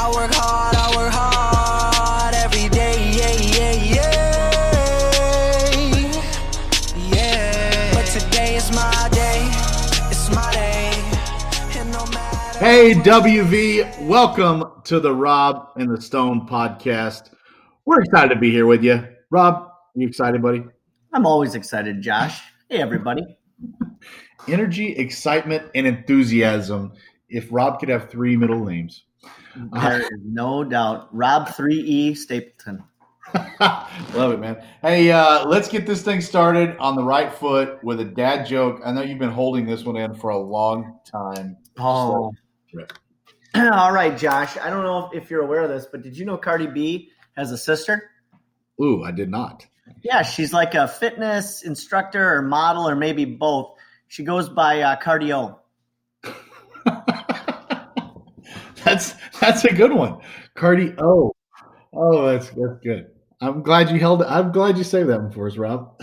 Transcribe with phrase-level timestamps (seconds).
[0.00, 4.22] I work hard, I work hard every day, yeah, yeah, yeah.
[6.96, 7.94] Yeah.
[7.94, 9.50] But today is my day,
[10.08, 10.92] it's my day.
[11.80, 17.30] And no matter Hey, WV, welcome to the Rob and the Stone podcast.
[17.84, 19.04] We're excited to be here with you.
[19.30, 20.64] Rob, are you excited, buddy?
[21.12, 22.40] I'm always excited, Josh.
[22.68, 23.36] Hey, everybody.
[24.46, 26.92] Energy, excitement, and enthusiasm.
[27.28, 29.02] If Rob could have three middle names.
[29.72, 31.08] There is no doubt.
[31.14, 32.84] Rob 3E Stapleton.
[33.60, 34.62] Love it, man.
[34.80, 38.80] Hey, uh, let's get this thing started on the right foot with a dad joke.
[38.84, 41.56] I know you've been holding this one in for a long time.
[41.78, 42.32] Oh.
[43.54, 44.56] All right, Josh.
[44.58, 47.50] I don't know if you're aware of this, but did you know Cardi B has
[47.50, 48.10] a sister?
[48.80, 49.66] Ooh, I did not.
[50.02, 53.74] Yeah, she's like a fitness instructor or model or maybe both.
[54.06, 55.58] She goes by uh, Cardio.
[59.40, 60.18] That's a good one.
[60.54, 61.34] Cardi O.
[61.92, 63.06] Oh, that's that's good.
[63.40, 64.22] I'm glad you held.
[64.22, 66.00] I'm glad you saved that one for us, Rob.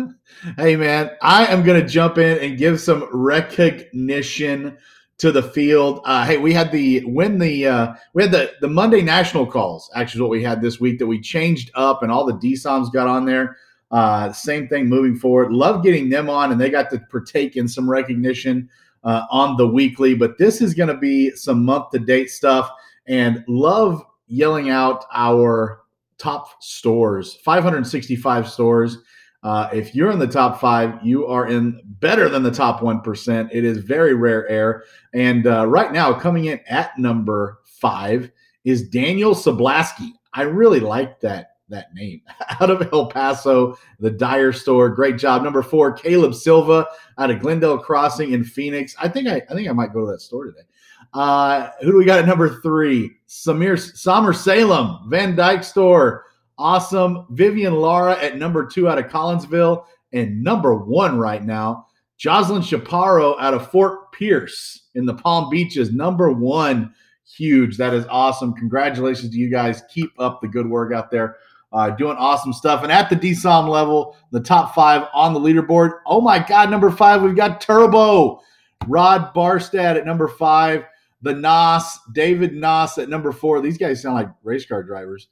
[0.58, 4.76] hey man, I am gonna jump in and give some recognition
[5.18, 6.02] to the field.
[6.04, 9.90] Uh, hey, we had the when the uh, we had the the Monday national calls.
[9.94, 12.92] Actually, is what we had this week that we changed up, and all the DSOMs
[12.92, 13.56] got on there.
[13.90, 15.52] Uh, same thing moving forward.
[15.52, 18.68] Love getting them on, and they got to partake in some recognition
[19.04, 20.14] uh, on the weekly.
[20.14, 22.70] But this is going to be some month to date stuff,
[23.06, 25.82] and love yelling out our
[26.18, 28.98] top stores 565 stores.
[29.42, 33.48] Uh, if you're in the top five, you are in better than the top 1%.
[33.52, 34.84] It is very rare air.
[35.12, 38.30] And uh, right now, coming in at number five
[38.64, 40.12] is Daniel Sablaski.
[40.32, 42.20] I really like that that name
[42.60, 44.88] out of El Paso, the Dyer store.
[44.88, 45.42] Great job.
[45.42, 46.86] Number four, Caleb Silva
[47.18, 48.94] out of Glendale Crossing in Phoenix.
[48.98, 50.66] I think I, I think I might go to that store today.
[51.12, 53.12] Uh, who do we got at number three?
[53.28, 56.24] Samir Summer Salem, Van Dyke store.
[56.58, 57.26] Awesome.
[57.30, 59.84] Vivian Lara at number two out of Collinsville.
[60.12, 61.86] And number one right now,
[62.16, 65.92] Jocelyn Chaparro out of Fort Pierce in the Palm Beaches.
[65.92, 66.94] Number one.
[67.26, 67.76] Huge.
[67.78, 68.54] That is awesome.
[68.54, 69.82] Congratulations to you guys.
[69.90, 71.36] Keep up the good work out there.
[71.74, 72.84] Uh, doing awesome stuff.
[72.84, 75.98] And at the DSOM level, the top five on the leaderboard.
[76.06, 78.40] Oh my God, number five, we've got Turbo.
[78.86, 80.84] Rod Barstad at number five.
[81.22, 83.60] The Nos, David Nos at number four.
[83.60, 85.26] These guys sound like race car drivers.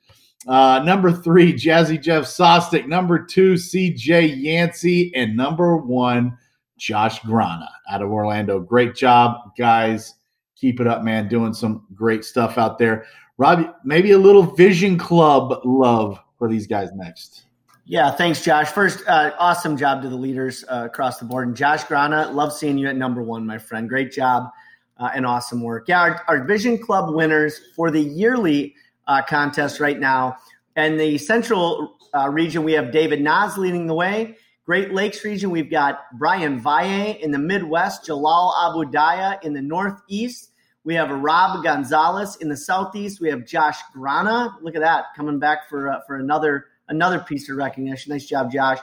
[0.49, 2.89] Uh, number three, Jazzy Jeff Sostic.
[2.89, 5.15] Number two, CJ Yancey.
[5.15, 6.37] And number one,
[6.77, 8.59] Josh Grana out of Orlando.
[8.59, 10.15] Great job, guys.
[10.57, 11.29] Keep it up, man.
[11.29, 13.05] Doing some great stuff out there.
[13.39, 17.45] Robbie, maybe a little Vision Club love for these guys next.
[17.85, 18.69] Yeah, thanks, Josh.
[18.69, 21.47] First, uh, awesome job to the leaders uh, across the board.
[21.47, 23.89] And Josh Grana, love seeing you at number one, my friend.
[23.89, 24.51] Great job
[24.99, 25.85] uh, and awesome work.
[25.87, 28.75] Yeah, our, our Vision Club winners for the yearly
[29.07, 30.37] uh, contest right now.
[30.75, 34.37] And the central uh, region, we have David Nas leading the way.
[34.67, 39.63] Great Lakes region, we've got Brian Valle in the Midwest, Jalal Abu Daya in the
[39.63, 40.51] Northeast.
[40.85, 43.21] We have Rob Gonzalez in the Southeast.
[43.21, 44.57] We have Josh Grana.
[44.63, 48.13] Look at that, coming back for uh, for another another piece of recognition.
[48.13, 48.79] Nice job, Josh.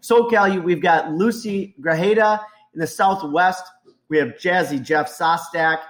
[0.00, 2.40] SoCal, we've got Lucy Grajeda
[2.74, 3.64] in the Southwest.
[4.08, 5.80] We have Jazzy Jeff Sostak.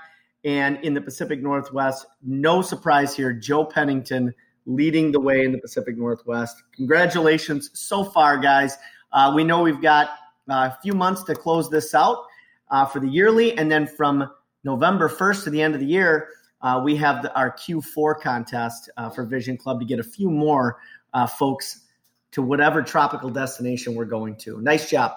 [0.44, 4.34] And in the Pacific Northwest, no surprise here, Joe Pennington
[4.64, 6.62] leading the way in the Pacific Northwest.
[6.74, 8.78] Congratulations so far, guys.
[9.12, 10.08] Uh, we know we've got
[10.50, 12.24] uh, a few months to close this out
[12.70, 13.56] uh, for the yearly.
[13.58, 14.30] And then from
[14.64, 16.28] November 1st to the end of the year,
[16.62, 20.30] uh, we have the, our Q4 contest uh, for Vision Club to get a few
[20.30, 20.78] more
[21.14, 21.86] uh, folks
[22.32, 24.60] to whatever tropical destination we're going to.
[24.60, 25.12] Nice job.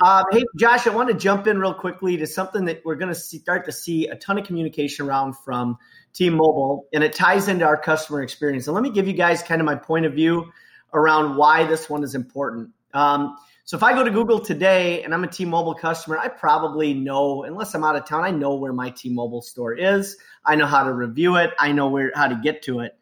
[0.00, 3.12] Um, hey, Josh, I want to jump in real quickly to something that we're going
[3.12, 5.76] to start to see a ton of communication around from
[6.12, 8.68] T-Mobile, and it ties into our customer experience.
[8.68, 10.52] And let me give you guys kind of my point of view
[10.94, 12.70] around why this one is important.
[12.94, 13.36] Um,
[13.68, 17.42] so if I go to Google today and I'm a T-Mobile customer, I probably know,
[17.42, 20.16] unless I'm out of town, I know where my T-Mobile store is.
[20.42, 21.50] I know how to review it.
[21.58, 22.98] I know where how to get to it.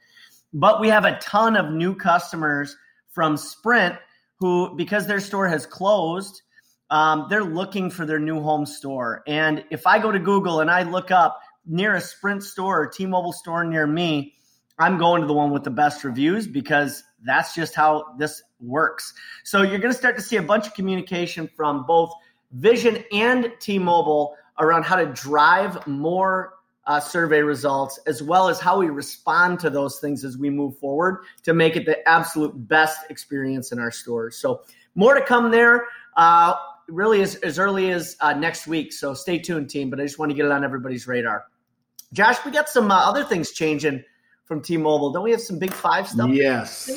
[0.52, 2.76] But we have a ton of new customers
[3.12, 3.94] from Sprint
[4.40, 6.42] who, because their store has closed,
[6.90, 9.22] um, they're looking for their new home store.
[9.28, 12.88] And if I go to Google and I look up near a Sprint store or
[12.88, 14.34] T-Mobile store near me,
[14.80, 19.14] I'm going to the one with the best reviews because that's just how this works.
[19.44, 22.12] So you're going to start to see a bunch of communication from both
[22.52, 26.54] Vision and T-Mobile around how to drive more
[26.86, 30.78] uh, survey results, as well as how we respond to those things as we move
[30.78, 34.38] forward to make it the absolute best experience in our stores.
[34.38, 34.62] So
[34.94, 35.86] more to come there.
[36.16, 36.54] Uh,
[36.88, 38.92] really as, as early as uh, next week.
[38.92, 39.90] So stay tuned, team.
[39.90, 41.44] But I just want to get it on everybody's radar.
[42.12, 44.04] Josh, we got some uh, other things changing
[44.44, 45.12] from T-Mobile.
[45.12, 46.30] Don't we have some big five stuff?
[46.30, 46.90] Yes.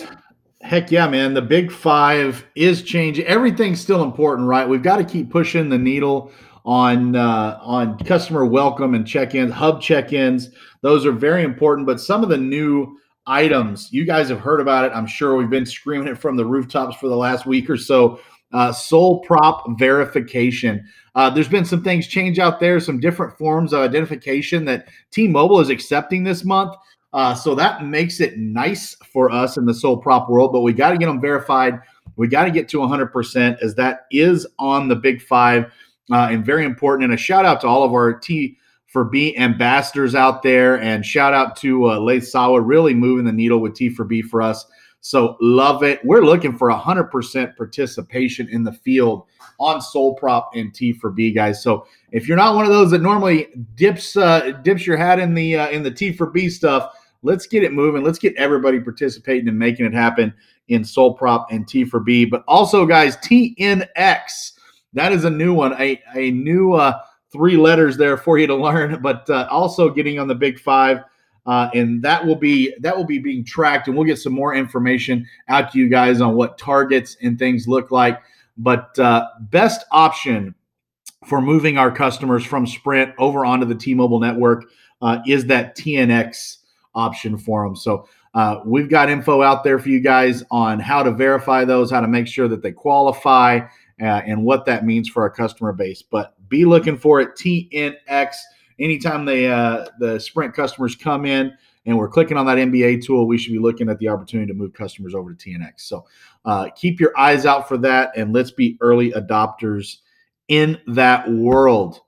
[0.62, 1.34] Heck yeah, man.
[1.34, 3.26] The big five is changing.
[3.26, 4.68] Everything's still important, right?
[4.68, 6.32] We've got to keep pushing the needle
[6.66, 10.50] on uh, on customer welcome and check-ins, hub check-ins.
[10.82, 11.88] Those are very important.
[11.88, 14.92] But some of the new items, you guys have heard about it.
[14.94, 18.20] I'm sure we've been screaming it from the rooftops for the last week or so.
[18.52, 20.84] Uh, sole prop verification.
[21.16, 25.60] Uh, there's been some things change out there, some different forms of identification that T-Mobile
[25.60, 26.76] is accepting this month.
[27.12, 30.74] Uh, so that makes it nice for us in the sole prop world, but we
[30.74, 31.80] got to get them verified.
[32.16, 35.72] We got to get to 100% as that is on the big five
[36.12, 37.06] uh, and very important.
[37.06, 38.58] And a shout out to all of our T
[38.88, 43.32] for B ambassadors out there, and shout out to uh, Leith Sawa, really moving the
[43.32, 44.66] needle with T for B for us.
[45.02, 46.04] So love it.
[46.04, 49.26] We're looking for 100% participation in the field
[49.60, 51.64] on Sole Prop and T for B, guys.
[51.64, 55.34] So if you're not one of those that normally dips uh, dips your hat in
[55.34, 58.04] the uh, in the T for B stuff, let's get it moving.
[58.04, 60.34] Let's get everybody participating and making it happen
[60.68, 62.26] in Sole Prop and T for B.
[62.26, 64.54] But also, guys, TNX.
[64.94, 67.00] That is a new one, a, a new uh,
[67.32, 71.04] three letters there for you to learn, but uh, also getting on the big five.
[71.46, 74.54] Uh, and that will be that will be being tracked, and we'll get some more
[74.54, 78.20] information out to you guys on what targets and things look like.
[78.58, 80.54] But uh, best option
[81.26, 84.66] for moving our customers from Sprint over onto the T-Mobile network
[85.02, 86.59] uh, is that TNX
[86.96, 87.76] option for them.
[87.76, 91.92] So uh, we've got info out there for you guys on how to verify those,
[91.92, 93.60] how to make sure that they qualify,
[94.02, 96.02] uh, and what that means for our customer base.
[96.02, 98.36] But be looking for it TNX
[98.80, 101.54] anytime they uh, the Sprint customers come in
[101.86, 104.58] and we're clicking on that MBA tool, we should be looking at the opportunity to
[104.58, 105.82] move customers over to TNX.
[105.82, 106.06] So
[106.46, 109.98] uh, keep your eyes out for that, and let's be early adopters
[110.48, 112.02] in that world.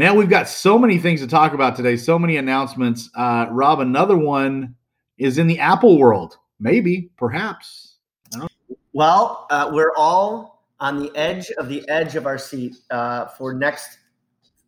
[0.00, 3.10] Man, we've got so many things to talk about today, so many announcements.
[3.14, 4.74] Uh, Rob, another one
[5.18, 6.38] is in the Apple world.
[6.58, 7.96] Maybe, perhaps.
[8.94, 13.52] Well, uh, we're all on the edge of the edge of our seat uh, for
[13.52, 13.98] next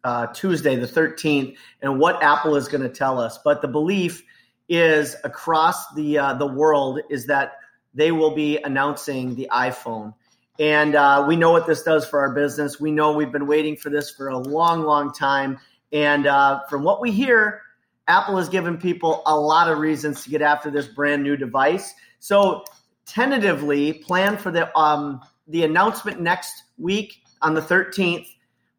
[0.05, 3.38] uh, Tuesday, the 13th, and what Apple is going to tell us.
[3.43, 4.23] But the belief
[4.69, 7.55] is across the uh, the world is that
[7.94, 10.12] they will be announcing the iPhone.
[10.58, 12.78] And uh, we know what this does for our business.
[12.78, 15.58] We know we've been waiting for this for a long, long time.
[15.93, 17.62] And uh, from what we hear,
[18.08, 21.94] Apple has given people a lot of reasons to get after this brand new device.
[22.19, 22.64] So,
[23.06, 28.26] tentatively, plan for the um, the announcement next week on the 13th.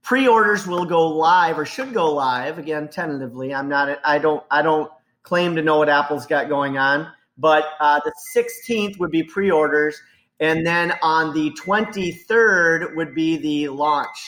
[0.02, 3.54] Pre-orders will go live or should go live again tentatively.
[3.54, 4.00] I'm not.
[4.04, 4.44] I don't.
[4.52, 4.92] I don't
[5.24, 10.02] claim to know what Apple's got going on, but uh, the 16th would be pre-orders
[10.44, 14.28] and then on the 23rd would be the launch.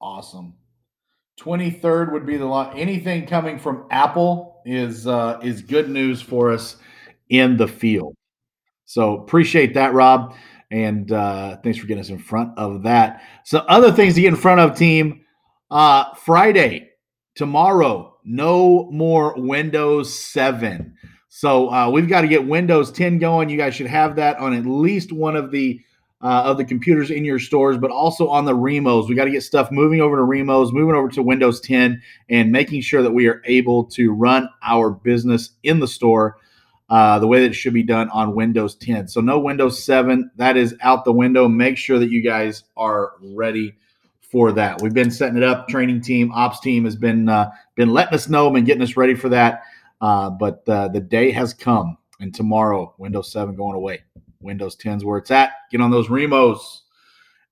[0.00, 0.54] Awesome.
[1.40, 2.76] 23rd would be the launch.
[2.76, 6.76] Anything coming from Apple is uh, is good news for us
[7.28, 8.16] in the field.
[8.84, 10.34] So appreciate that, Rob.
[10.72, 13.22] And uh, thanks for getting us in front of that.
[13.44, 15.24] So other things to get in front of, team.
[15.70, 16.90] Uh, Friday,
[17.36, 20.96] tomorrow, no more Windows 7.
[21.36, 23.50] So uh, we've got to get Windows 10 going.
[23.50, 25.78] You guys should have that on at least one of the
[26.22, 29.06] uh, of the computers in your stores, but also on the Remos.
[29.06, 32.00] We got to get stuff moving over to Remos, moving over to Windows 10,
[32.30, 36.38] and making sure that we are able to run our business in the store
[36.88, 39.06] uh, the way that it should be done on Windows 10.
[39.06, 40.30] So no Windows 7.
[40.36, 41.48] That is out the window.
[41.48, 43.76] Make sure that you guys are ready
[44.22, 44.80] for that.
[44.80, 45.68] We've been setting it up.
[45.68, 49.14] Training team, ops team has been uh, been letting us know and getting us ready
[49.14, 49.64] for that.
[50.00, 54.02] Uh, but uh, the day has come, and tomorrow, Windows 7 going away.
[54.40, 55.52] Windows 10's where it's at.
[55.70, 56.82] Get on those Remos.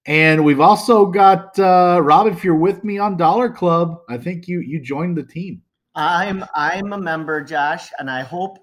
[0.06, 2.26] And we've also got uh, Rob.
[2.26, 5.62] If you're with me on Dollar Club, I think you you joined the team.
[5.94, 8.58] I'm I'm a member, Josh, and I hope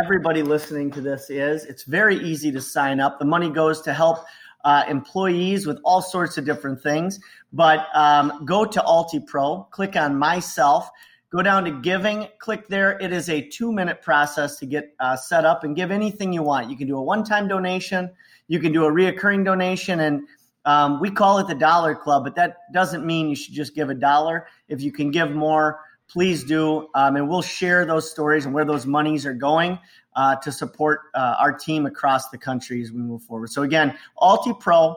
[0.00, 1.64] everybody listening to this is.
[1.64, 3.20] It's very easy to sign up.
[3.20, 4.24] The money goes to help
[4.64, 7.18] uh, employees with all sorts of different things.
[7.52, 10.88] But um, go to UltiPro, click on myself.
[11.30, 12.98] Go down to giving, click there.
[12.98, 16.42] It is a two minute process to get uh, set up and give anything you
[16.42, 16.68] want.
[16.68, 18.10] You can do a one time donation,
[18.48, 20.22] you can do a reoccurring donation, and
[20.64, 23.90] um, we call it the Dollar Club, but that doesn't mean you should just give
[23.90, 24.48] a dollar.
[24.68, 26.88] If you can give more, please do.
[26.94, 29.78] Um, and we'll share those stories and where those monies are going
[30.16, 33.50] uh, to support uh, our team across the country as we move forward.
[33.50, 34.96] So, again, Ulti Pro,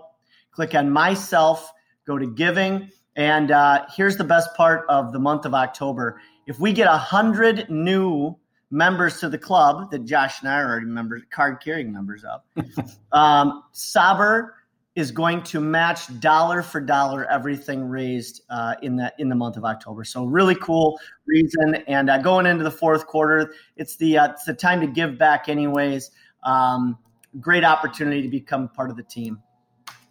[0.52, 1.72] click on myself,
[2.06, 6.20] go to giving and uh, here's the best part of the month of October.
[6.48, 8.36] If we get 100 new
[8.72, 12.42] members to the club that Josh and I are already members, card carrying members of,
[13.12, 14.56] um, Saber
[14.96, 19.58] is going to match dollar for dollar everything raised uh, in the in the month
[19.58, 20.04] of October.
[20.04, 21.76] So really cool reason.
[21.88, 25.18] And uh, going into the fourth quarter, it's the uh, it's the time to give
[25.18, 26.12] back, anyways.
[26.44, 26.98] Um,
[27.40, 29.42] great opportunity to become part of the team.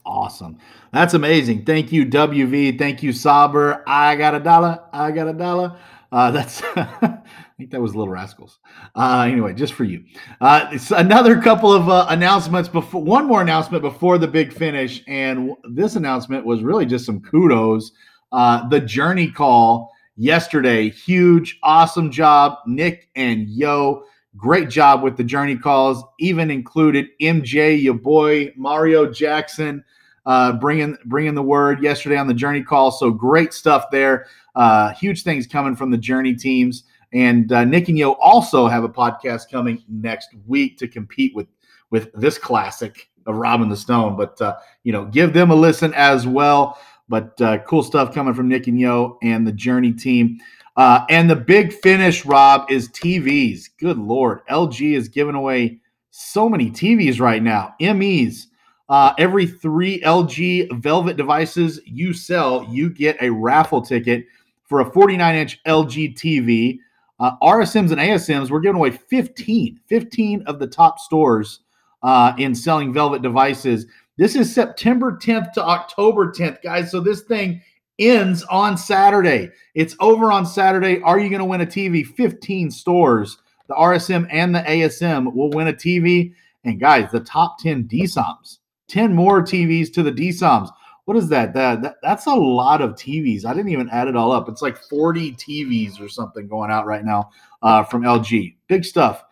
[0.05, 0.59] Awesome.
[0.93, 1.65] That's amazing.
[1.65, 2.79] Thank you, WV.
[2.79, 3.83] Thank you, Saber.
[3.87, 4.83] I got a dollar.
[4.93, 5.77] I got a dollar.
[6.11, 7.23] Uh, that's I
[7.57, 8.59] think that was Little Rascals.
[8.95, 10.05] Uh, anyway, just for you.
[10.41, 15.03] Uh, it's another couple of uh, announcements before one more announcement before the big finish,
[15.07, 17.93] and this announcement was really just some kudos.
[18.33, 24.05] Uh, the Journey call yesterday, huge, awesome job, Nick and Yo.
[24.37, 26.03] Great job with the Journey calls.
[26.19, 29.85] Even included MJ, your boy Mario Jackson
[30.27, 32.91] uh, bringing bringing the word yesterday on the Journey call.
[32.91, 34.27] So great stuff there.
[34.55, 36.85] Uh, huge things coming from the Journey teams.
[37.13, 41.49] And uh, Nick and Yo also have a podcast coming next week to compete with
[41.91, 44.17] with this classic of Rob and the Stone.
[44.17, 46.79] But uh, you know, give them a listen as well.
[47.09, 50.39] But uh, cool stuff coming from Nick and Yo and the Journey team.
[50.77, 53.69] Uh, and the big finish, Rob, is TVs.
[53.79, 54.41] Good Lord.
[54.49, 57.75] LG is giving away so many TVs right now.
[57.81, 58.49] MEs.
[58.89, 64.27] Uh, every three LG Velvet devices you sell, you get a raffle ticket
[64.65, 66.79] for a 49 inch LG TV.
[67.21, 71.61] Uh, RSMs and ASMs, we're giving away 15, 15 of the top stores
[72.03, 73.87] uh, in selling Velvet devices.
[74.19, 76.91] This is September 10th to October 10th, guys.
[76.91, 77.63] So this thing
[77.99, 79.51] ends on Saturday.
[79.75, 81.01] It's over on Saturday.
[81.03, 82.07] Are you going to win a TV?
[82.07, 86.33] 15 stores, the RSM and the ASM will win a TV.
[86.65, 88.59] And guys, the top 10 DSOMs,
[88.89, 90.71] 10 more TVs to the DSOMs.
[91.05, 91.55] What is that?
[91.55, 91.83] that?
[91.83, 91.97] that?
[92.03, 93.45] That's a lot of TVs.
[93.45, 94.49] I didn't even add it all up.
[94.49, 97.31] It's like 40 TVs or something going out right now
[97.63, 98.57] uh, from LG.
[98.69, 99.25] Big stuff.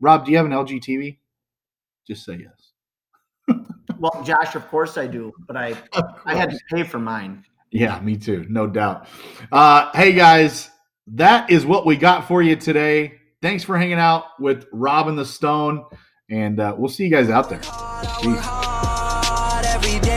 [0.00, 1.18] Rob, do you have an LG TV?
[2.06, 3.58] Just say yes.
[3.98, 5.76] well, Josh, of course I do, but I
[6.24, 7.44] I had to pay for mine.
[7.70, 9.08] Yeah, me too, no doubt.
[9.50, 10.70] Uh, hey guys,
[11.08, 13.14] that is what we got for you today.
[13.42, 15.84] Thanks for hanging out with Rob and the Stone,
[16.30, 17.60] and uh, we'll see you guys out there.
[18.22, 20.15] Peace.